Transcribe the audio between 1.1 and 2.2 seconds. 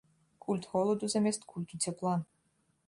замест культу цяпла.